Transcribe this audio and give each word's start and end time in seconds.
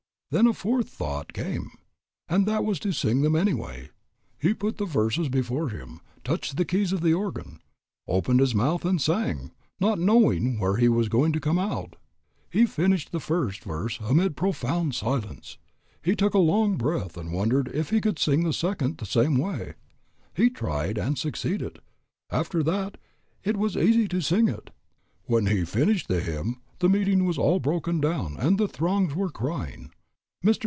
Then 0.31 0.47
a 0.47 0.53
fourth 0.53 0.87
thought 0.87 1.33
came, 1.33 1.71
and 2.29 2.45
that 2.45 2.63
was 2.63 2.79
to 2.79 2.93
sing 2.93 3.21
them 3.21 3.35
anyway. 3.35 3.89
He 4.39 4.53
put 4.53 4.77
the 4.77 4.85
verses 4.85 5.27
before 5.27 5.67
him, 5.67 5.99
touched 6.23 6.55
the 6.55 6.63
keys 6.63 6.93
of 6.93 7.01
the 7.01 7.13
organ, 7.13 7.59
opened 8.07 8.39
his 8.39 8.55
mouth 8.55 8.85
and 8.85 9.01
sang, 9.01 9.51
not 9.81 9.99
knowing 9.99 10.57
where 10.57 10.77
he 10.77 10.87
was 10.87 11.09
going 11.09 11.33
to 11.33 11.41
come 11.41 11.59
out. 11.59 11.97
He 12.49 12.65
finished 12.65 13.11
the 13.11 13.19
first 13.19 13.65
verse 13.65 13.99
amid 13.99 14.37
profound 14.37 14.95
silence. 14.95 15.57
He 16.01 16.15
took 16.15 16.33
a 16.33 16.37
long 16.37 16.77
breath 16.77 17.17
and 17.17 17.33
wondered 17.33 17.67
if 17.75 17.89
he 17.89 17.99
could 17.99 18.17
sing 18.17 18.45
the 18.45 18.53
second 18.53 18.99
the 18.99 19.05
same 19.05 19.37
way. 19.37 19.73
He 20.33 20.49
tried 20.49 20.97
and 20.97 21.17
succeeded; 21.19 21.79
after 22.29 22.63
that 22.63 22.95
it 23.43 23.57
was 23.57 23.75
easy 23.75 24.07
to 24.07 24.21
sing 24.21 24.47
it. 24.47 24.69
When 25.25 25.47
he 25.47 25.65
finished 25.65 26.07
the 26.07 26.21
hymn 26.21 26.61
the 26.79 26.87
meeting 26.87 27.25
was 27.25 27.37
all 27.37 27.59
broken 27.59 27.99
down 27.99 28.37
and 28.39 28.57
the 28.57 28.69
throngs 28.69 29.13
were 29.13 29.29
crying. 29.29 29.91